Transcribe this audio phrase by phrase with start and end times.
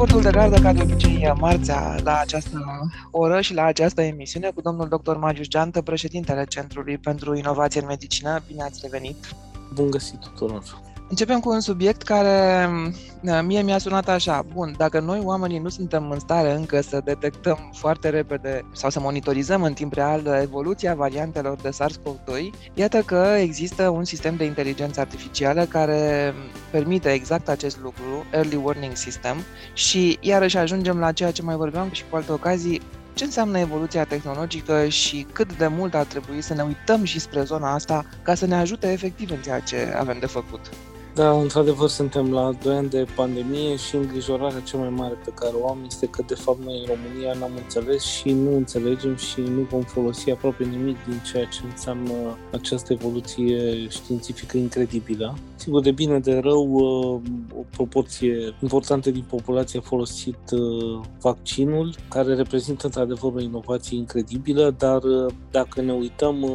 [0.00, 2.58] raportul de gardă, ca de obicei, marțea la această
[3.10, 5.16] oră și la această emisiune cu domnul dr.
[5.16, 8.42] Magius Geantă, președintele Centrului pentru Inovație în Medicină.
[8.46, 9.16] Bine ați revenit!
[9.74, 10.62] Bun găsit tuturor!
[11.10, 12.68] Începem cu un subiect care
[13.22, 14.44] uh, mie mi-a sunat așa.
[14.52, 19.00] Bun, dacă noi oamenii nu suntem în stare încă să detectăm foarte repede sau să
[19.00, 25.00] monitorizăm în timp real evoluția variantelor de SARS-CoV-2, iată că există un sistem de inteligență
[25.00, 26.34] artificială care
[26.70, 29.36] permite exact acest lucru, Early Warning System,
[29.74, 32.80] și iarăși ajungem la ceea ce mai vorbeam și cu alte ocazii,
[33.14, 37.42] ce înseamnă evoluția tehnologică și cât de mult ar trebui să ne uităm și spre
[37.42, 40.60] zona asta ca să ne ajute efectiv în ceea ce avem de făcut.
[41.20, 45.52] Da, într-adevăr suntem la 2 ani de pandemie și îngrijorarea cea mai mare pe care
[45.60, 49.40] o am este că de fapt noi în România n-am înțeles și nu înțelegem și
[49.40, 52.12] nu vom folosi aproape nimic din ceea ce înseamnă
[52.52, 55.36] această evoluție științifică incredibilă.
[55.54, 57.20] Sigur, de bine, de rău, uh,
[57.58, 64.74] o proporție importantă din populație a folosit uh, vaccinul, care reprezintă într-adevăr o inovație incredibilă,
[64.78, 66.46] dar uh, dacă ne uităm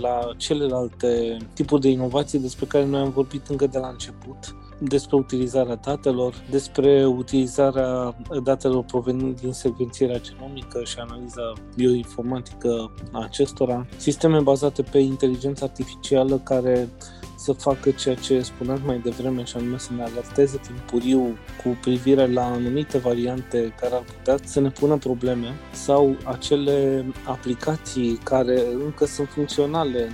[0.00, 4.54] la celelalte tipuri de inovații despre care noi am vorbit încă de la început, început,
[4.78, 13.86] despre utilizarea datelor, despre utilizarea datelor provenind din secvențierea genomică și analiza bioinformatică a acestora,
[13.96, 16.88] sisteme bazate pe inteligență artificială care
[17.36, 22.32] să facă ceea ce spuneam mai devreme și anume să ne alerteze timpuriu cu privire
[22.32, 29.06] la anumite variante care ar putea să ne pună probleme sau acele aplicații care încă
[29.06, 30.10] sunt funcționale.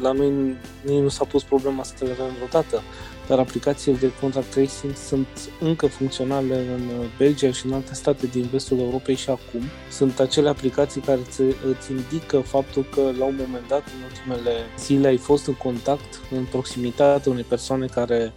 [0.00, 2.82] La noi nici nu s-a pus problema să le avem vreodată
[3.28, 5.26] dar aplicațiile de contract tracing sunt
[5.60, 9.62] încă funcționale în Belgia și în alte state din vestul Europei și acum.
[9.90, 11.20] Sunt acele aplicații care
[11.68, 16.20] îți indică faptul că la un moment dat, în ultimele zile, ai fost în contact,
[16.30, 18.32] în proximitatea unei persoane care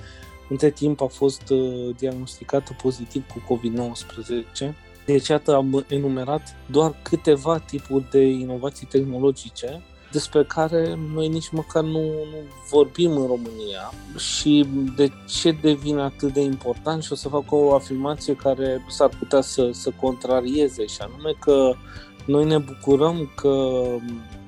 [0.49, 4.73] între timp a fost uh, diagnosticată pozitiv cu COVID-19.
[5.05, 11.83] Deci, iată, am enumerat doar câteva tipuri de inovații tehnologice despre care noi nici măcar
[11.83, 12.37] nu, nu
[12.69, 17.73] vorbim în România și de ce devine atât de important și o să fac o
[17.73, 21.73] afirmație care s-ar putea să, să contrarieze și anume că
[22.25, 23.83] noi ne bucurăm că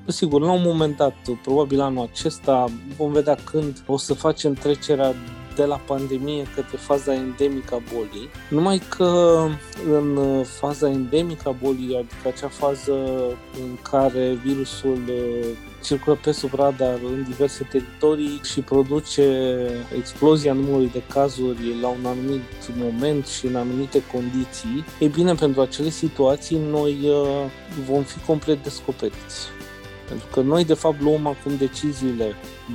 [0.07, 2.65] Sigur, la un moment dat, probabil anul acesta,
[2.97, 5.13] vom vedea când o să facem trecerea
[5.55, 9.43] de la pandemie către faza endemică a bolii, numai că
[9.91, 12.93] în faza endemică a bolii, adică acea fază
[13.61, 15.47] în care virusul uh,
[15.83, 19.57] circulă pe sub radar în diverse teritorii și produce
[19.97, 22.41] explozia numărului de cazuri la un anumit
[22.75, 27.45] moment și în anumite condiții, e bine, pentru acele situații noi uh,
[27.85, 29.47] vom fi complet descoperiți.
[30.13, 32.31] Pentru că noi, de fapt, luăm acum deciziile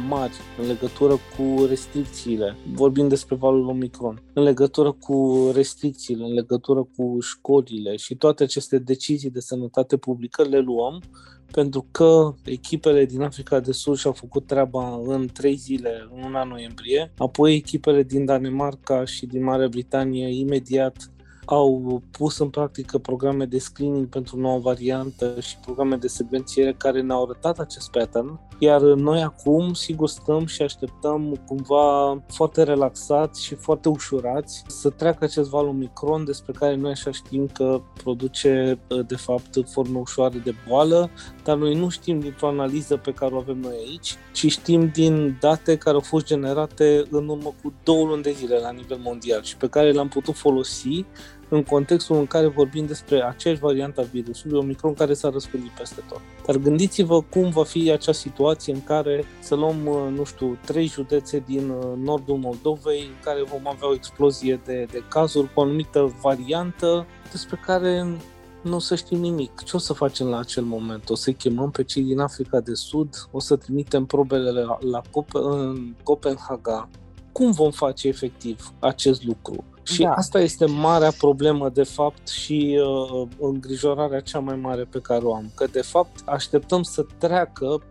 [0.08, 6.88] mari în legătură cu restricțiile, vorbim despre valul Omicron, în legătură cu restricțiile, în legătură
[6.96, 11.02] cu școlile și toate aceste decizii de sănătate publică le luăm
[11.50, 16.44] pentru că echipele din Africa de Sud și-au făcut treaba în trei zile, în luna
[16.44, 21.10] noiembrie, apoi echipele din Danemarca și din Marea Britanie imediat
[21.50, 27.00] au pus în practică programe de screening pentru noua variantă și programe de secvențiere care
[27.00, 33.54] ne-au arătat acest pattern, iar noi acum, sigur, stăm și așteptăm cumva foarte relaxați și
[33.54, 39.16] foarte ușurați să treacă acest val Omicron despre care noi așa știm că produce de
[39.16, 41.10] fapt forme ușoare de boală,
[41.44, 45.36] dar noi nu știm dintr-o analiză pe care o avem noi aici, ci știm din
[45.40, 49.42] date care au fost generate în urmă cu două luni de zile la nivel mondial
[49.42, 51.04] și pe care le-am putut folosi
[51.48, 56.02] în contextul în care vorbim despre aceeași variantă a virusului, Omicron, care s-a răspândit peste
[56.08, 56.20] tot.
[56.46, 60.86] Dar gândiți-vă cum va fi acea situație în care să luăm, uh, nu știu, trei
[60.86, 65.60] județe din uh, nordul Moldovei, în care vom avea o explozie de, de cazuri cu
[65.60, 68.16] o anumită variantă despre care
[68.62, 69.62] nu o să știm nimic.
[69.62, 71.10] Ce o să facem la acel moment?
[71.10, 73.28] O să chemăm pe cei din Africa de Sud?
[73.30, 76.88] O să trimitem probele la, la Cope- în Copenhaga?
[77.32, 79.64] Cum vom face efectiv acest lucru?
[79.92, 80.12] Și da.
[80.12, 85.34] asta este marea problemă, de fapt, și uh, îngrijorarea cea mai mare pe care o
[85.34, 85.50] am.
[85.54, 87.82] Că, de fapt, așteptăm să treacă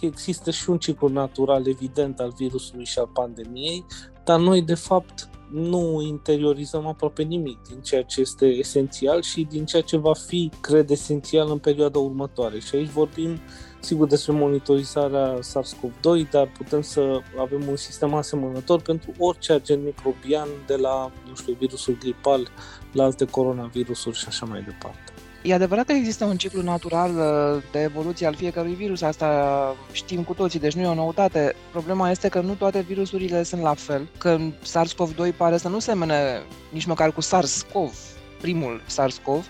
[0.00, 3.84] există și un ciclu natural evident al virusului și al pandemiei,
[4.24, 9.64] dar noi, de fapt, nu interiorizăm aproape nimic din ceea ce este esențial și din
[9.64, 12.58] ceea ce va fi, cred, esențial în perioada următoare.
[12.58, 13.38] Și aici vorbim
[13.80, 20.48] sigur despre monitorizarea SARS-CoV-2, dar putem să avem un sistem asemănător pentru orice agent microbian,
[20.66, 22.48] de la, nu știu, virusul gripal
[22.92, 25.12] la alte coronavirusuri și așa mai departe.
[25.42, 30.22] E adevărat că există un ciclu natural uh, de evoluție al fiecărui virus, asta știm
[30.22, 31.54] cu toții, deci nu e o noutate.
[31.70, 36.42] Problema este că nu toate virusurile sunt la fel, că SARS-CoV-2 pare să nu semene
[36.70, 37.92] nici măcar cu SARS-CoV,
[38.40, 39.44] primul SARS-CoV,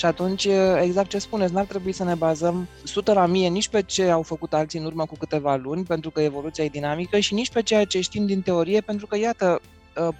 [0.00, 0.48] și atunci,
[0.80, 4.22] exact ce spuneți, n-ar trebui să ne bazăm 100 la mie nici pe ce au
[4.22, 7.62] făcut alții în urmă cu câteva luni, pentru că evoluția e dinamică, și nici pe
[7.62, 9.60] ceea ce știm din teorie, pentru că, iată,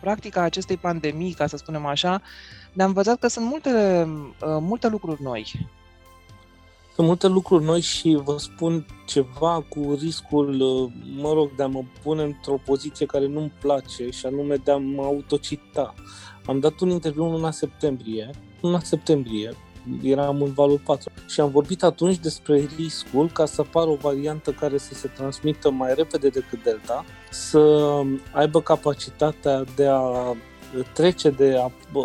[0.01, 2.23] practica acestei pandemii, ca să spunem așa,
[2.73, 4.05] ne-a învățat că sunt multe,
[4.41, 5.69] multe lucruri noi.
[6.95, 10.57] Sunt multe lucruri noi și vă spun ceva cu riscul,
[11.17, 14.77] mă rog, de a mă pune într-o poziție care nu-mi place și anume de a
[14.77, 15.95] mă autocita.
[16.47, 18.31] Am dat un interviu în luna septembrie,
[18.61, 19.53] luna septembrie,
[20.03, 24.51] eram în valul 4 și am vorbit atunci despre riscul ca să apară o variantă
[24.51, 27.87] care să se transmită mai repede decât Delta, să
[28.33, 30.35] aibă capacitatea de a
[30.93, 31.57] trece de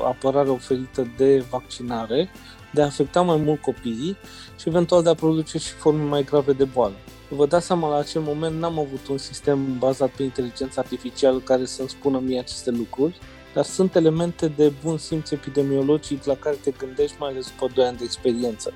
[0.06, 2.30] apărare oferită de vaccinare,
[2.74, 4.18] de a afecta mai mult copiii
[4.60, 6.96] și eventual de a produce și forme mai grave de boală.
[7.30, 11.66] Vă dați seama, la acel moment n-am avut un sistem bazat pe inteligență artificială care
[11.66, 13.20] să-mi spună mie aceste lucruri
[13.56, 17.86] dar sunt elemente de bun simț epidemiologic la care te gândești mai ales după 2
[17.86, 18.74] ani de experiență.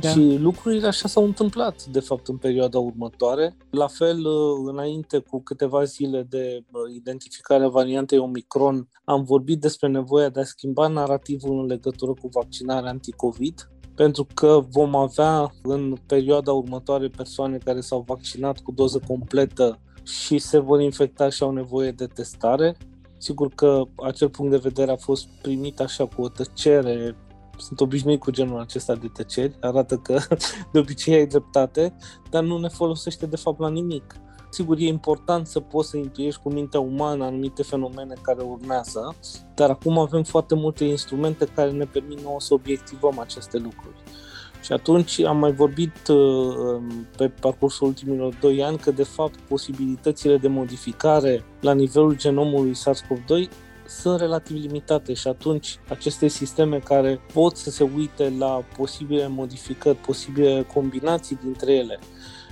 [0.00, 0.08] Da.
[0.08, 3.56] Și lucrurile așa s-au întâmplat, de fapt, în perioada următoare.
[3.70, 9.60] La fel, uh, înainte, cu câteva zile de uh, identificare a variantei Omicron, am vorbit
[9.60, 15.52] despre nevoia de a schimba narativul în legătură cu vaccinarea anticovid, pentru că vom avea
[15.62, 21.42] în perioada următoare persoane care s-au vaccinat cu doză completă și se vor infecta și
[21.42, 22.76] au nevoie de testare.
[23.18, 27.16] Sigur că acel punct de vedere a fost primit așa cu o tăcere
[27.58, 30.18] sunt obișnuit cu genul acesta de tăceri, arată că
[30.72, 31.96] de obicei ai dreptate,
[32.30, 34.14] dar nu ne folosește de fapt la nimic.
[34.50, 39.16] Sigur, e important să poți să intuiești cu mintea umană anumite fenomene care urmează,
[39.54, 43.96] dar acum avem foarte multe instrumente care ne permit nouă să obiectivăm aceste lucruri.
[44.66, 49.38] Și atunci am mai vorbit uh, um, pe parcursul ultimilor 2 ani că de fapt
[49.40, 53.50] posibilitățile de modificare la nivelul genomului SARS-CoV-2
[53.86, 59.96] sunt relativ limitate și atunci aceste sisteme care pot să se uite la posibile modificări,
[59.96, 61.98] posibile combinații dintre ele,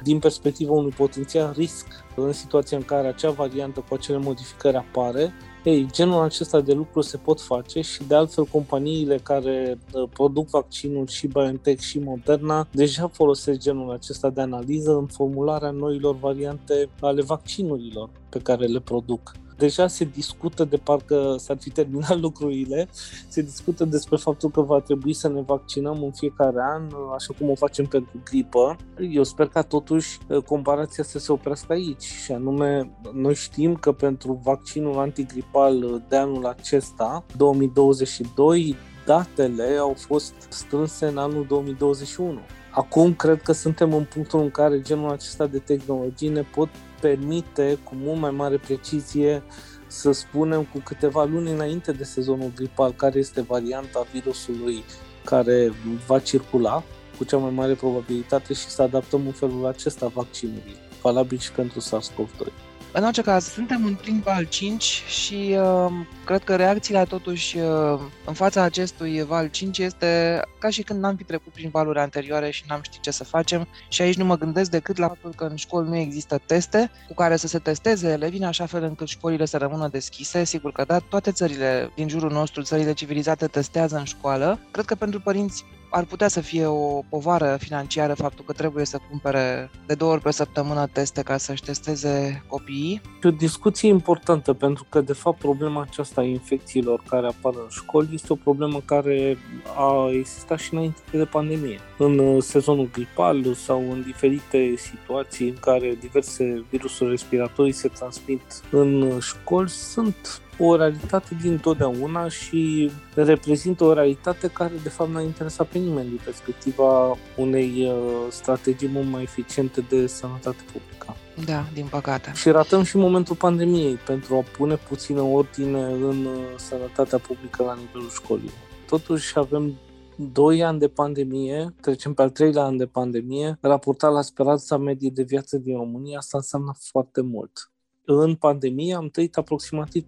[0.03, 1.87] din perspectiva unui potențial risc
[2.17, 5.33] în situația în care acea variantă cu acele modificări apare,
[5.65, 10.49] ei, genul acesta de lucruri se pot face și de altfel companiile care uh, produc
[10.49, 16.89] vaccinul și BioNTech și Moderna deja folosesc genul acesta de analiză în formularea noilor variante
[17.01, 22.89] ale vaccinurilor pe care le produc deja se discută de parcă s-ar fi terminat lucrurile,
[23.29, 27.51] se discută despre faptul că va trebui să ne vaccinăm în fiecare an, așa cum
[27.51, 28.77] o facem pentru gripă.
[29.11, 33.93] Eu sper ca totuși uh, comparația să se oprească aici și anume noi știm că
[33.93, 38.77] pentru vaccinul antigripal de anul acesta, 2022,
[39.07, 42.39] datele au fost strânse în anul 2021.
[42.71, 46.69] Acum cred că suntem în punctul în care genul acesta de tehnologii ne pot
[47.05, 49.43] permite cu mult mai mare precizie
[49.87, 54.85] să spunem cu câteva luni înainte de sezonul gripal care este varianta virusului
[55.25, 55.73] care
[56.07, 56.83] va circula
[57.19, 61.81] cu cea mai mare probabilitate și să adaptăm în felul acesta vaccinului, valabil și pentru
[61.81, 62.64] SARS-CoV-2.
[62.97, 65.93] În orice caz, suntem în plin val 5 și uh,
[66.25, 71.17] cred că reacțiile totuși uh, în fața acestui val 5 este ca și când n-am
[71.17, 74.37] fi trecut prin valuri anterioare și n-am ști ce să facem și aici nu mă
[74.37, 78.09] gândesc decât la faptul că în școli nu există teste cu care să se testeze
[78.09, 80.45] elevii în așa fel încât școlile să rămână deschise.
[80.45, 84.59] Sigur că da, toate țările din jurul nostru, țările civilizate, testează în școală.
[84.71, 88.99] Cred că pentru părinți ar putea să fie o povară financiară faptul că trebuie să
[89.11, 93.01] cumpere de două ori pe săptămână teste ca să-și testeze copiii.
[93.23, 97.69] E o discuție importantă pentru că, de fapt, problema aceasta a infecțiilor care apar în
[97.69, 99.39] școli este o problemă care
[99.77, 101.79] a existat și înainte de pandemie.
[101.99, 108.43] În uh, sezonul gripal sau în diferite situații în care diverse virusuri respiratorii se transmit
[108.71, 115.21] în școli, sunt o realitate din totdeauna și reprezintă o realitate care de fapt n-a
[115.21, 121.17] interesat pe nimeni din perspectiva unei uh, strategii mult mai eficiente de sănătate publică.
[121.45, 122.33] Da, din păcate.
[122.35, 127.75] Și ratăm și momentul pandemiei pentru a pune puțină ordine în uh, sănătatea publică la
[127.75, 128.51] nivelul școlii.
[128.87, 129.73] Totuși avem
[130.17, 135.11] doi ani de pandemie, trecem pe al treilea an de pandemie, raportat la speranța medie
[135.15, 137.69] de viață din România, asta înseamnă foarte mult
[138.05, 140.07] în pandemie am trăit aproximativ 3%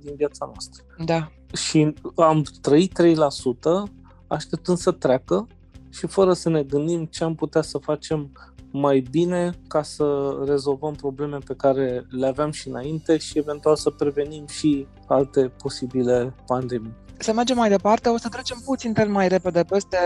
[0.00, 0.84] din viața noastră.
[1.04, 1.30] Da.
[1.54, 3.92] Și am trăit 3%
[4.26, 5.46] așteptând să treacă
[5.90, 8.32] și fără să ne gândim ce am putea să facem
[8.72, 13.90] mai bine ca să rezolvăm probleme pe care le aveam și înainte și eventual să
[13.90, 16.94] prevenim și alte posibile pandemii.
[17.22, 19.96] Să mergem mai departe, o să trecem puțin mai repede peste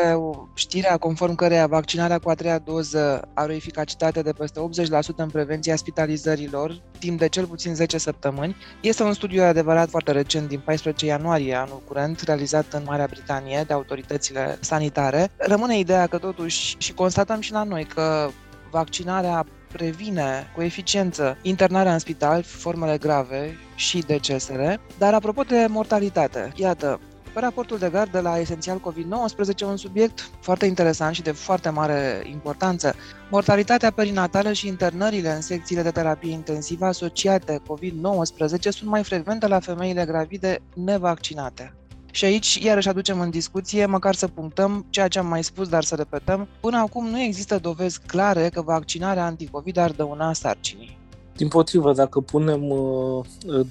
[0.55, 5.31] știrea conform căreia vaccinarea cu a treia doză are o eficacitate de peste 80% în
[5.31, 8.57] prevenția spitalizărilor timp de cel puțin 10 săptămâni.
[8.81, 13.65] Este un studiu adevărat foarte recent din 14 ianuarie anul curent, realizat în Marea Britanie
[13.67, 15.31] de autoritățile sanitare.
[15.37, 18.29] Rămâne ideea că totuși, și constatăm și la noi, că
[18.71, 24.81] vaccinarea previne cu eficiență internarea în spital, formele grave și decesele.
[24.99, 27.01] Dar apropo de mortalitate, iată,
[27.33, 31.69] pe raportul de gard de la Esențial COVID-19, un subiect foarte interesant și de foarte
[31.69, 32.95] mare importanță.
[33.31, 39.61] Mortalitatea perinatală și internările în secțiile de terapie intensivă asociate COVID-19 sunt mai frecvente la
[39.61, 41.75] femeile gravide nevaccinate.
[42.15, 45.85] Și aici iarăși aducem în discuție, măcar să punctăm ceea ce am mai spus, dar
[45.85, 46.49] să repetăm.
[46.61, 50.99] Până acum nu există dovezi clare că vaccinarea anticovid ar dăuna sarcinii.
[51.37, 53.25] Din potrivă, dacă punem uh,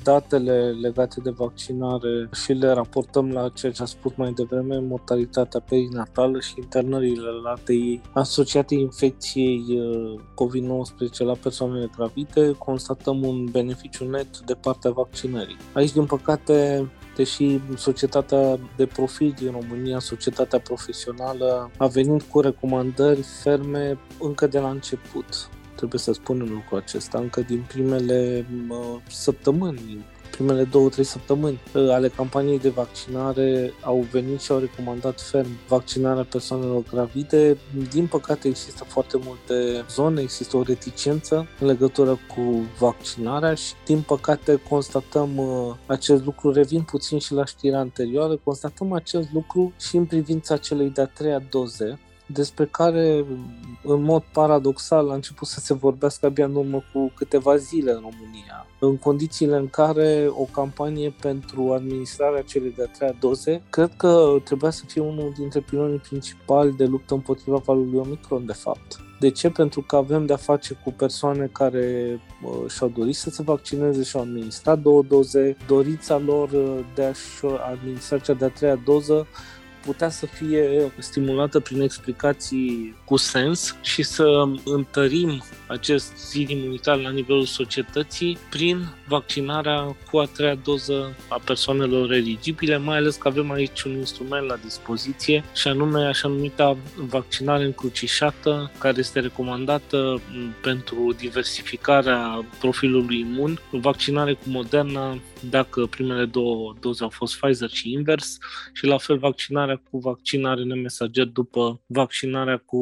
[0.03, 5.59] datele legate de vaccinare și le raportăm la ceea ce a spus mai devreme, mortalitatea
[5.59, 14.09] perinatală și internările la TI asociate infecției uh, COVID-19 la persoanele gravide, constatăm un beneficiu
[14.09, 15.57] net de partea vaccinării.
[15.73, 23.21] Aici, din păcate, deși societatea de profil din România, societatea profesională, a venit cu recomandări
[23.21, 25.49] ferme încă de la început.
[25.75, 28.45] Trebuie să spunem lucrul acesta, încă din primele
[29.07, 30.05] săptămâni
[30.35, 35.49] primele două, trei săptămâni uh, ale campaniei de vaccinare au venit și au recomandat ferm
[35.67, 37.57] vaccinarea persoanelor gravide.
[37.91, 42.41] Din păcate există foarte multe zone, există o reticență în legătură cu
[42.79, 48.93] vaccinarea și din păcate constatăm uh, acest lucru, revin puțin și la știrea anterioară, constatăm
[48.93, 53.25] acest lucru și în privința celei de-a treia doze, despre care,
[53.83, 57.99] în mod paradoxal, a început să se vorbească abia în urmă cu câteva zile în
[57.99, 64.35] România, în condițiile în care o campanie pentru administrarea celei de-a treia doze, cred că
[64.43, 68.99] trebuia să fie unul dintre pilonii principali de luptă împotriva valului Omicron, de fapt.
[69.19, 69.49] De ce?
[69.49, 74.15] Pentru că avem de-a face cu persoane care uh, și-au dorit să se vaccineze și
[74.15, 79.27] au administrat două doze, dorința lor uh, de a-și administra cea de-a treia doză
[79.85, 84.25] putea să fie stimulată prin explicații cu sens și să
[84.65, 92.11] întărim acest zid imunitar la nivelul societății prin vaccinarea cu a treia doză a persoanelor
[92.11, 97.63] eligibile, mai ales că avem aici un instrument la dispoziție și anume așa numita vaccinare
[97.63, 100.21] încrucișată, care este recomandată
[100.61, 105.17] pentru diversificarea profilului imun, vaccinare cu Moderna
[105.49, 108.37] dacă primele două doze au fost Pfizer și invers
[108.73, 112.81] și la fel vaccinarea cu vaccin RNA mesager după vaccinarea cu,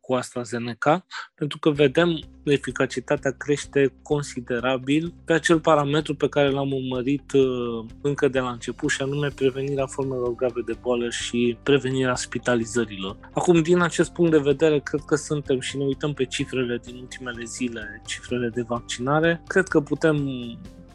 [0.00, 7.32] cu AstraZeneca, pentru că vedem eficacitatea crește considerabil pe acel parametru pe care l-am urmărit
[7.32, 13.16] uh, încă de la început și anume prevenirea formelor grave de boală și prevenirea spitalizărilor.
[13.32, 16.96] Acum, din acest punct de vedere, cred că suntem și ne uităm pe cifrele din
[17.00, 20.28] ultimele zile, cifrele de vaccinare, cred că putem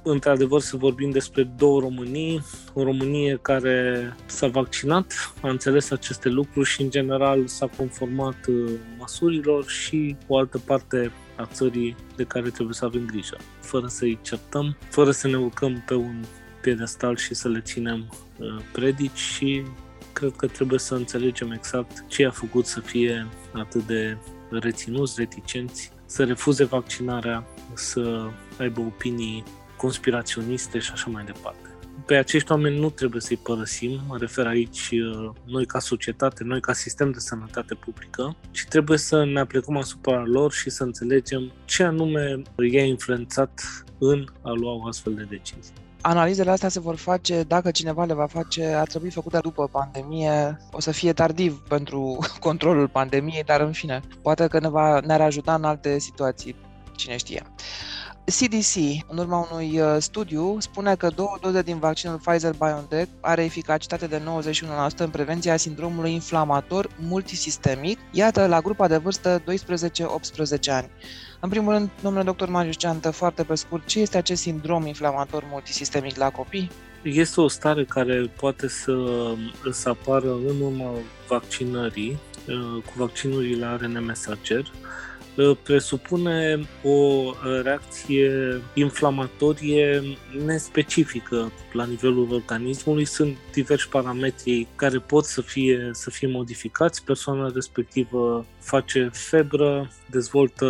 [0.04, 2.42] într-adevăr să vorbim despre două Românii,
[2.74, 8.72] o Românie care s-a vaccinat, a înțeles aceste lucruri și în general s-a conformat uh,
[9.00, 14.20] măsurilor și o altă parte a țării de care trebuie să avem grijă, fără să-i
[14.22, 16.24] certăm, fără să ne urcăm pe un
[16.62, 19.64] piedestal și să le ținem uh, predici și
[20.14, 24.18] cred că trebuie să înțelegem exact ce a făcut să fie atât de
[24.50, 28.30] reținuți, reticenți, să refuze vaccinarea, să
[28.60, 29.44] aibă opinii
[29.78, 31.67] conspiraționiste și așa mai departe.
[32.06, 36.62] Pe acești oameni nu trebuie să-i părăsim, mă refer aici uh, noi ca societate, noi
[36.62, 41.52] ca sistem de sănătate publică, ci trebuie să ne aplicăm asupra lor și să înțelegem
[41.66, 43.62] ce anume i-a influențat
[43.98, 45.74] în a lua o astfel de decizie.
[46.02, 50.58] Analizele astea se vor face, dacă cineva le va face, ar trebui făcute după pandemie.
[50.72, 55.22] O să fie tardiv pentru controlul pandemiei, dar în fine, poate că ne va, ne-ar
[55.22, 56.56] ajuta în alte situații,
[56.96, 57.44] cine știe.
[58.32, 58.76] CDC,
[59.08, 64.22] în urma unui uh, studiu, spune că două doze din vaccinul Pfizer-BioNTech are eficacitate de
[64.96, 69.44] 91% în prevenția sindromului inflamator multisistemic, iată, la grupa de vârstă 12-18
[70.68, 70.90] ani.
[71.40, 75.44] În primul rând, domnule doctor Marius Ceantă, foarte pe scurt, ce este acest sindrom inflamator
[75.52, 76.72] multisistemic la copii?
[77.04, 78.94] Este o stare care poate să,
[79.72, 80.92] să apară în urma
[81.28, 82.18] vaccinării,
[82.48, 84.72] uh, cu vaccinurile ARN mesager,
[85.64, 90.04] presupune o uh, reacție inflamatorie
[90.46, 93.06] nespecifică la nivelul organismului.
[93.06, 97.04] Sunt diversi parametri care pot să fie, să fie modificați.
[97.04, 100.68] Persoana respectivă face febră, dezvoltă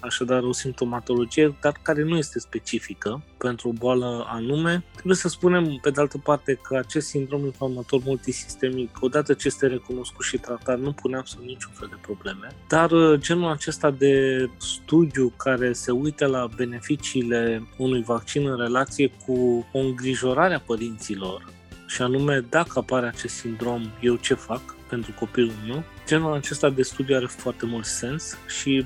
[0.00, 4.84] așadar o simptomatologie, dar care nu este specifică pentru o boală anume.
[4.92, 9.66] Trebuie să spunem, pe de altă parte, că acest sindrom inflamator multisistemic, odată ce este
[9.66, 12.48] recunoscut și tratat, nu pune absolut niciun fel de probleme.
[12.68, 19.10] Dar uh, genul acesta de studiu care se uită la beneficiile unui vaccin în relație
[19.26, 21.56] cu o îngrijorare a părinților,
[21.86, 24.76] și anume dacă apare acest sindrom, eu ce fac?
[24.88, 25.84] Pentru copilul meu.
[26.06, 28.84] Genul acesta de studiu are foarte mult sens și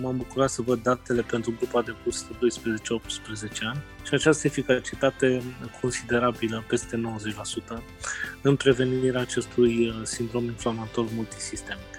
[0.00, 2.38] m-am bucurat să văd datele pentru grupa de vârstă 12-18
[3.60, 5.42] ani și această eficacitate
[5.80, 7.00] considerabilă, peste
[7.76, 7.82] 90%,
[8.42, 11.94] în prevenirea acestui uh, sindrom inflamator multisistemic.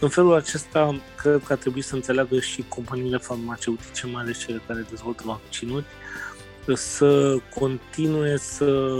[0.00, 4.60] În felul acesta, cred că ar trebui să înțeleagă și companiile farmaceutice, mai ales cele
[4.66, 5.84] care dezvoltă vaccinuri,
[6.74, 8.96] să continue să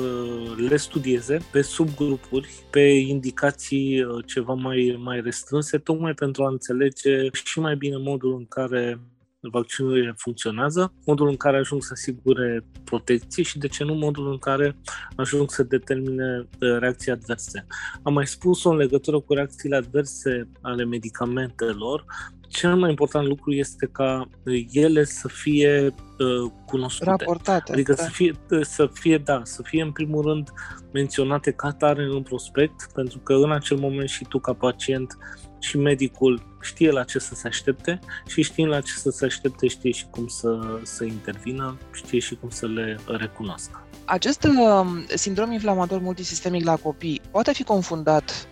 [0.68, 7.28] le studieze pe subgrupuri, pe indicații uh, ceva mai, mai restrânse, tocmai pentru a înțelege
[7.32, 9.00] și mai bine modul în care
[9.40, 14.38] vaccinurile funcționează, modul în care ajung să asigure protecție și, de ce nu, modul în
[14.38, 14.76] care
[15.16, 17.66] ajung să determine uh, reacții adverse.
[18.02, 22.04] Am mai spus-o în legătură cu reacțiile adverse ale medicamentelor,
[22.48, 24.28] cel mai important lucru este ca
[24.72, 27.10] ele să fie uh, cunoscute.
[27.10, 27.72] Raportate.
[27.72, 28.02] Adică da.
[28.02, 30.52] să, fie, să fie, da, să fie în primul rând
[30.92, 35.16] menționate ca tare în prospect, pentru că în acel moment și tu ca pacient
[35.58, 39.66] și medicul știe la ce să se aștepte și știind la ce să se aștepte
[39.66, 43.86] știe și cum să, să intervină, știe și cum să le recunoască.
[44.04, 48.48] Acest uh, sindrom inflamator multisistemic la copii poate fi confundat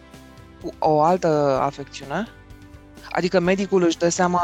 [0.63, 2.27] cu o altă afecțiune?
[3.17, 4.43] Adică medicul își dă seama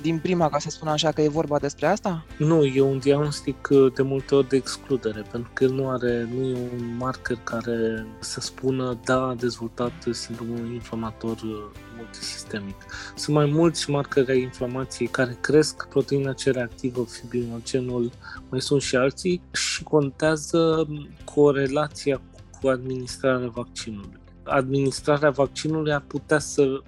[0.00, 2.24] din prima, ca să spun așa, că e vorba despre asta?
[2.36, 6.28] Nu, e un diagnostic uh, de multe ori de excludere, pentru că el nu are,
[6.34, 12.76] nu e un marker care să spună, da, a dezvoltat sindromul inflamator uh, multisistemic.
[13.14, 18.10] Sunt mai mulți marcări ai inflamației care cresc proteina C reactivă, fibrinogenul,
[18.48, 20.88] mai sunt și alții și contează
[21.24, 22.20] corelația
[22.60, 26.82] cu administrarea vaccinului administrarea vaccinului ar putea să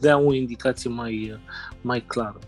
[0.00, 1.40] dea o indicație mai,
[1.80, 2.38] mai clară.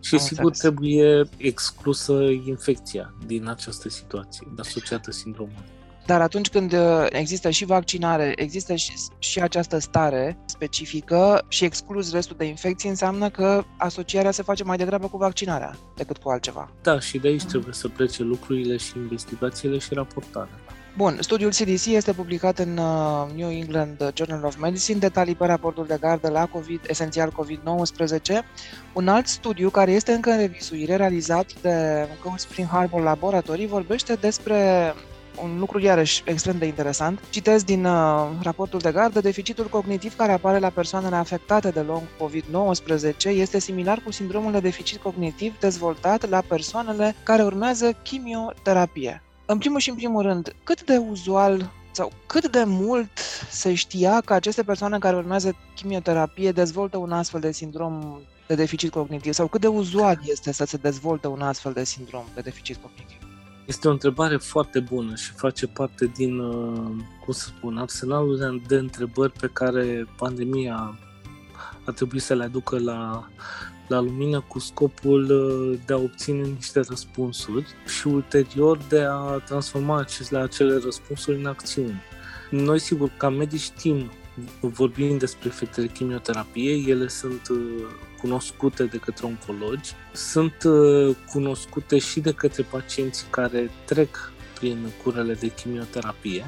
[0.00, 0.58] Și Am sigur înțeles.
[0.58, 2.12] trebuie exclusă
[2.44, 5.76] infecția din această situație asociată sindromului.
[6.08, 12.12] Dar atunci când uh, există și vaccinare, există și, și această stare specifică și exclus
[12.12, 16.70] restul de infecții, înseamnă că asocierea se face mai degrabă cu vaccinarea decât cu altceva.
[16.82, 17.48] Da, și de aici mm.
[17.48, 20.58] trebuie să plece lucrurile și investigațiile și raportarea.
[20.98, 25.86] Bun, studiul CDC este publicat în uh, New England Journal of Medicine, detalii pe raportul
[25.86, 28.44] de gardă la COVID, esențial COVID-19.
[28.92, 34.14] Un alt studiu care este încă în revisuire, realizat de Cold Spring Harbor Laboratory, vorbește
[34.14, 34.92] despre
[35.42, 37.20] un lucru iarăși extrem de interesant.
[37.30, 42.02] Citez din uh, raportul de gardă, deficitul cognitiv care apare la persoanele afectate de long
[42.02, 49.22] COVID-19 este similar cu sindromul de deficit cognitiv dezvoltat la persoanele care urmează chimioterapie.
[49.50, 53.18] În primul și în primul rând, cât de uzual sau cât de mult
[53.50, 58.90] se știa că aceste persoane care urmează chimioterapie dezvoltă un astfel de sindrom de deficit
[58.90, 62.76] cognitiv sau cât de uzual este să se dezvolte un astfel de sindrom de deficit
[62.76, 63.18] cognitiv?
[63.66, 68.76] Este o întrebare foarte bună și face parte din, uh, cum să spun, arsenalul de
[68.76, 70.98] întrebări pe care pandemia
[71.84, 73.28] a trebuit să le aducă la,
[73.88, 79.98] la lumină cu scopul uh, de a obține niște răspunsuri și ulterior de a transforma
[79.98, 82.02] acele, acele răspunsuri în acțiuni.
[82.50, 84.10] Noi, sigur, ca medici știm,
[84.60, 87.58] vorbim despre efectele chimioterapiei, ele sunt uh,
[88.20, 95.34] cunoscute de către oncologi, sunt uh, cunoscute și de către pacienții care trec prin curele
[95.34, 96.44] de chimioterapie,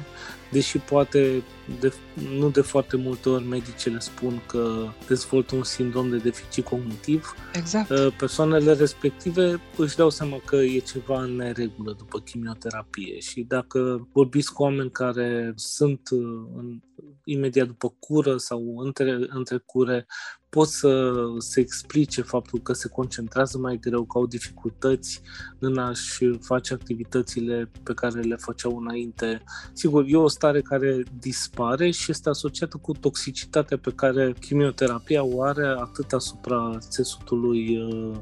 [0.51, 1.43] deși poate
[1.79, 1.93] de,
[2.29, 7.89] nu de foarte multe ori medicile spun că dezvoltă un sindrom de deficit cognitiv, exact.
[7.89, 14.07] Uh, persoanele respective își dau seama că e ceva în neregulă după chimioterapie și dacă
[14.13, 16.19] vorbiți cu oameni care sunt uh,
[16.55, 16.79] în,
[17.23, 20.05] imediat după cură sau între, între cure,
[20.51, 25.21] pot să se explice faptul că se concentrează mai greu, că au dificultăți
[25.59, 29.43] în a-și face activitățile pe care le făceau înainte.
[29.73, 35.43] Sigur, e o stare care dispare și este asociată cu toxicitatea pe care chimioterapia o
[35.43, 38.15] are atât asupra țesutului uh,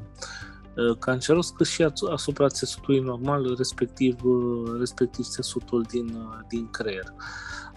[0.76, 7.14] uh, canceros, cât și asupra țesutului normal, respectiv, uh, respectiv țesutul din, din creier.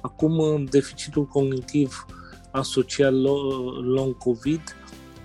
[0.01, 2.05] Acum, deficitul cognitiv
[2.53, 4.82] asociat long COVID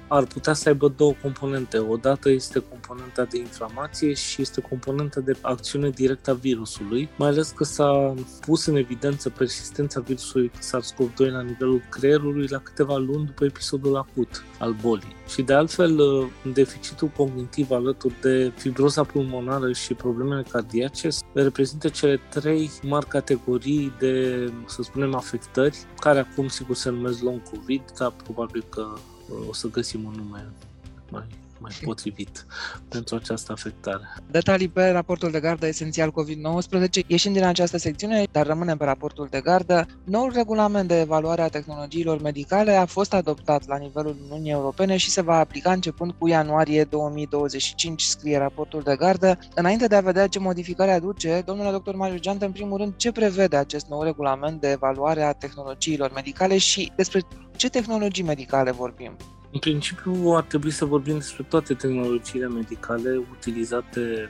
[0.09, 1.79] ar putea să aibă două componente.
[1.79, 7.51] Odată este componenta de inflamație și este componenta de acțiune directă a virusului, mai ales
[7.51, 13.44] că s-a pus în evidență persistența virusului SARS-CoV-2 la nivelul creierului la câteva luni după
[13.44, 15.16] episodul acut al bolii.
[15.29, 16.01] Și de altfel,
[16.53, 24.44] deficitul cognitiv alături de fibroza pulmonară și problemele cardiace reprezintă cele trei mari categorii de,
[24.66, 28.87] să spunem, afectări, care acum sigur se numesc long COVID, dar probabil că
[29.49, 30.49] o să găsim un nume
[31.11, 31.27] mai
[31.59, 32.47] mai potrivit
[32.88, 34.03] pentru această afectare.
[34.31, 37.07] Detalii pe raportul de gardă esențial COVID-19.
[37.07, 41.49] Ieșind din această secțiune, dar rămânem pe raportul de gardă, noul regulament de evaluare a
[41.49, 46.29] tehnologiilor medicale a fost adoptat la nivelul Uniunii Europene și se va aplica începând cu
[46.29, 49.38] ianuarie 2025, scrie raportul de gardă.
[49.55, 51.94] Înainte de a vedea ce modificare aduce, domnule dr.
[51.94, 56.59] Marius Geantă, în primul rând, ce prevede acest nou regulament de evaluare a tehnologiilor medicale
[56.59, 57.21] și despre
[57.57, 59.16] ce tehnologii medicale vorbim?
[59.52, 64.28] În principiu ar trebui să vorbim despre toate tehnologiile medicale utilizate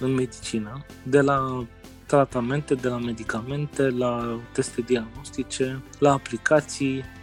[0.00, 1.66] în medicină, de la
[2.06, 7.15] tratamente, de la medicamente, la teste diagnostice, la aplicații, uh,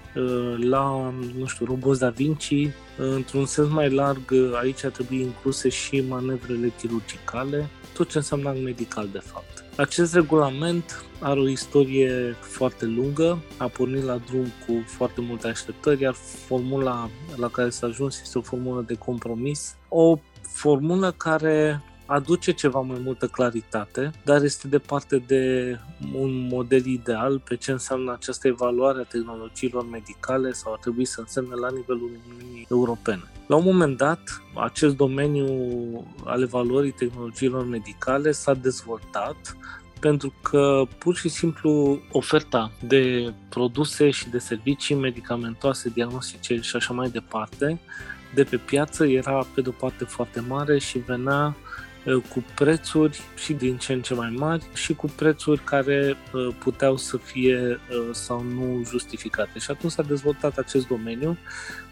[0.70, 2.70] la, nu știu, roboți Da Vinci.
[2.98, 9.10] Într-un sens mai larg, aici ar trebui incluse și manevrele chirurgicale, tot ce înseamnă medical,
[9.12, 9.66] de fapt.
[9.76, 16.02] Acest regulament are o istorie foarte lungă, a pornit la drum cu foarte multe așteptări,
[16.02, 16.14] iar
[16.48, 22.80] formula la care s-a ajuns este o formulă de compromis, o formulă care aduce ceva
[22.80, 25.78] mai multă claritate, dar este departe de
[26.14, 31.20] un model ideal pe ce înseamnă această evaluare a tehnologiilor medicale sau ar trebui să
[31.20, 33.24] însemne la nivelul Uniunii Europene.
[33.48, 35.48] La un moment dat, acest domeniu
[36.26, 39.58] al evaluării tehnologiilor medicale s-a dezvoltat
[40.00, 46.94] pentru că pur și simplu oferta de produse și de servicii medicamentoase, diagnostice și așa
[46.94, 47.80] mai departe
[48.34, 51.56] de pe piață era pe de-o parte foarte mare și venea
[52.30, 56.18] cu prețuri și din ce în ce mai mari și cu prețuri care
[56.60, 57.80] puteau să fie
[58.12, 59.60] sau nu justificate.
[59.60, 61.38] Și atunci s-a dezvoltat acest domeniu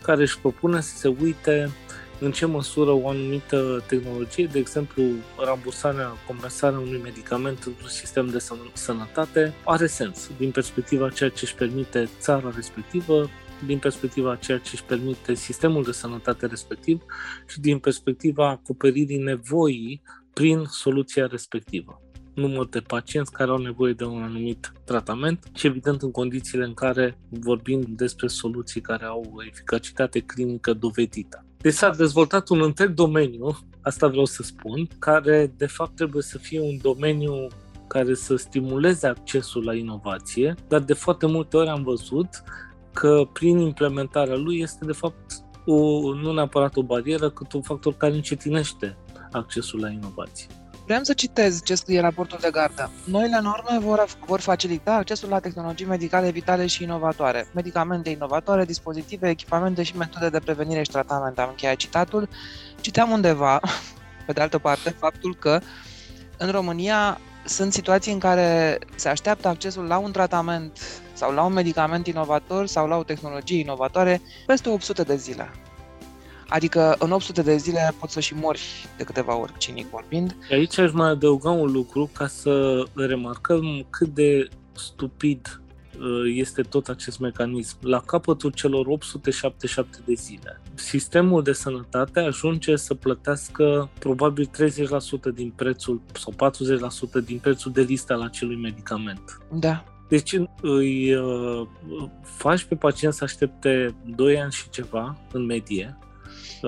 [0.01, 1.71] care își propune să se uite
[2.19, 5.03] în ce măsură o anumită tehnologie, de exemplu
[5.45, 8.43] rambursarea, compensarea unui medicament într-un sistem de
[8.73, 13.29] sănătate, are sens din perspectiva ceea ce își permite țara respectivă,
[13.65, 17.01] din perspectiva ceea ce își permite sistemul de sănătate respectiv
[17.47, 20.01] și din perspectiva acoperirii nevoii
[20.33, 22.01] prin soluția respectivă
[22.33, 26.73] număr de pacienți care au nevoie de un anumit tratament și evident în condițiile în
[26.73, 31.45] care vorbim despre soluții care au o eficacitate clinică dovedită.
[31.57, 36.37] Deci s-a dezvoltat un întreg domeniu, asta vreau să spun, care de fapt trebuie să
[36.37, 37.47] fie un domeniu
[37.87, 42.27] care să stimuleze accesul la inovație, dar de foarte multe ori am văzut
[42.93, 45.31] că prin implementarea lui este de fapt
[45.65, 45.73] o,
[46.13, 48.97] nu neapărat o barieră, cât un factor care încetinește
[49.31, 50.47] accesul la inovație.
[50.85, 52.91] Vreau să citez ce scrie raportul de gardă.
[53.05, 59.29] Noile norme vor, vor facilita accesul la tehnologii medicale vitale și inovatoare, medicamente inovatoare, dispozitive,
[59.29, 61.39] echipamente și metode de prevenire și tratament.
[61.39, 62.29] Am încheiat citatul.
[62.81, 63.59] Citeam undeva,
[64.25, 65.59] pe de altă parte, faptul că
[66.37, 70.79] în România sunt situații în care se așteaptă accesul la un tratament
[71.13, 75.51] sau la un medicament inovator sau la o tehnologie inovatoare peste 800 de zile.
[76.47, 80.35] Adică în 800 de zile poți să și mori de câteva ori, cinic vorbind.
[80.51, 85.60] Aici aș mai adăuga un lucru ca să remarcăm cât de stupid uh,
[86.25, 87.77] este tot acest mecanism.
[87.81, 94.49] La capătul celor 877 de zile, sistemul de sănătate ajunge să plătească probabil
[95.31, 96.51] 30% din prețul sau
[97.21, 99.41] 40% din prețul de listă al acelui medicament.
[99.51, 99.83] Da.
[100.09, 101.67] Deci îi uh,
[102.23, 105.97] faci pe pacient să aștepte 2 ani și ceva în medie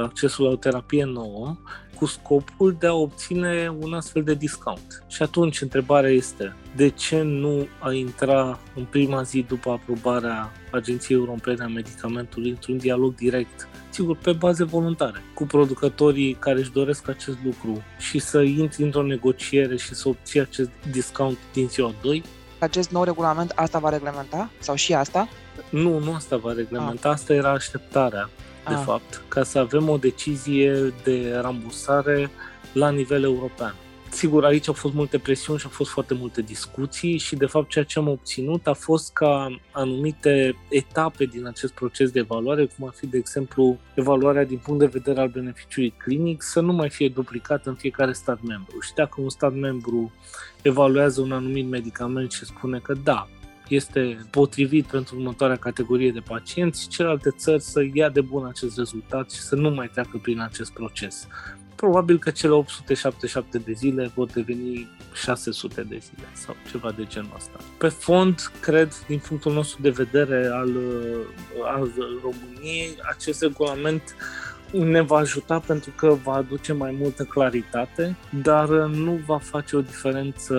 [0.02, 1.58] accesul la o terapie nouă
[1.96, 5.04] cu scopul de a obține un astfel de discount.
[5.08, 11.18] Și atunci întrebarea este, de ce nu a intra în prima zi după aprobarea Agenției
[11.18, 17.10] Europene a Medicamentului într-un dialog direct sigur, pe baze voluntare, cu producătorii care își doresc
[17.10, 22.24] acest lucru și să intri într-o negociere și să obții acest discount din ziua 2?
[22.60, 24.50] Acest nou regulament asta va reglementa?
[24.60, 25.28] Sau și asta?
[25.70, 27.14] Nu, nu asta va reglementa, ah.
[27.14, 28.30] asta era așteptarea
[28.68, 28.82] de ah.
[28.86, 32.30] fapt, ca să avem o decizie de rambursare
[32.74, 33.76] la nivel european.
[34.14, 37.70] Sigur, aici au fost multe presiuni și au fost foarte multe discuții și, de fapt,
[37.70, 42.88] ceea ce am obținut a fost ca anumite etape din acest proces de evaluare, cum
[42.88, 46.90] ar fi, de exemplu, evaluarea din punct de vedere al beneficiului clinic, să nu mai
[46.90, 48.80] fie duplicată în fiecare stat membru.
[48.80, 50.12] Și dacă un stat membru
[50.62, 53.28] evaluează un anumit medicament și spune că da,
[53.74, 59.32] este potrivit pentru următoarea categorie de pacienți, celelalte țări să ia de bun acest rezultat
[59.32, 61.28] și să nu mai treacă prin acest proces.
[61.76, 67.32] Probabil că cele 877 de zile vor deveni 600 de zile sau ceva de genul
[67.36, 67.60] ăsta.
[67.78, 70.78] Pe fond, cred, din punctul nostru de vedere al,
[71.64, 74.16] al României, acest regulament
[74.74, 79.82] ne va ajuta pentru că va aduce mai multă claritate, dar nu va face o
[79.82, 80.56] diferență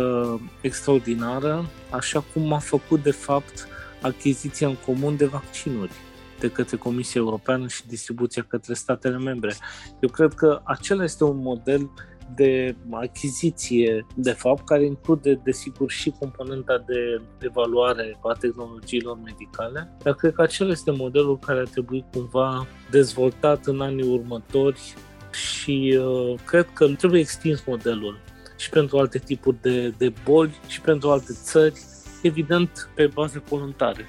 [0.61, 3.69] extraordinară, așa cum a făcut de fapt
[4.01, 5.93] achiziția în comun de vaccinuri
[6.41, 9.55] de către Comisia Europeană și distribuția către statele membre.
[10.01, 11.91] Eu cred că acela este un model
[12.35, 20.15] de achiziție, de fapt, care include, desigur, și componenta de evaluare a tehnologiilor medicale, dar
[20.15, 24.95] cred că acela este modelul care ar trebui cumva dezvoltat în anii următori
[25.33, 28.21] și uh, cred că trebuie extins modelul
[28.57, 31.81] și pentru alte tipuri de, de boli și pentru alte țări,
[32.23, 34.07] evident pe baze voluntare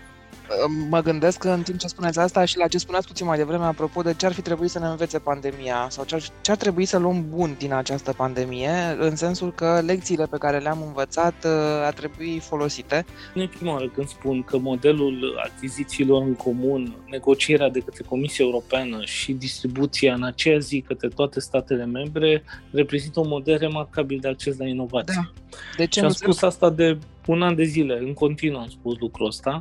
[0.89, 3.63] mă gândesc că în timp ce spuneți asta și la ce spuneați puțin mai devreme
[3.63, 6.57] apropo de ce ar fi trebuit să ne învețe pandemia sau ce ar, ce ar
[6.57, 11.33] trebui să luăm bun din această pandemie, în sensul că lecțiile pe care le-am învățat
[11.45, 11.51] uh,
[11.85, 13.05] ar trebui folosite.
[13.33, 18.45] Nu e prima oară când spun că modelul achizițiilor în comun, negocierea de către Comisia
[18.45, 24.27] Europeană și distribuția în aceea zi către toate statele membre reprezintă un model remarcabil de
[24.27, 25.13] acces la inovație.
[25.15, 25.57] Da.
[25.77, 26.45] De ce și am spus se...
[26.45, 29.59] asta de un an de zile, în continuu am spus lucrul ăsta.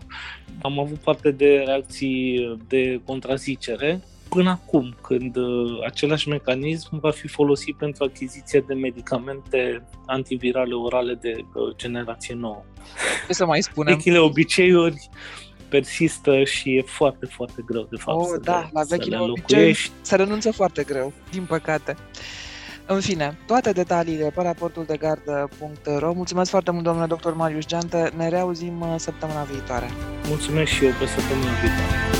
[0.62, 7.28] Am avut parte de reacții de contrazicere până acum, când uh, același mecanism va fi
[7.28, 12.62] folosit pentru achiziția de medicamente antivirale orale de uh, generație nouă.
[13.26, 13.94] Ce să mai spunem?
[13.94, 15.08] Vechile obiceiuri
[15.68, 19.90] persistă și e foarte, foarte greu, de fapt, oh, să, da, le, la vechile obiceiuri
[20.00, 21.96] se renunță foarte greu, din păcate.
[22.86, 26.12] În fine, toate detaliile pe raportul de gardă.ro.
[26.12, 28.10] Mulțumesc foarte mult, domnule doctor Marius Geantă.
[28.16, 29.90] Ne reauzim uh, săptămâna viitoare.
[30.28, 32.13] Mulțumesc și eu pe săptămâna viitoare.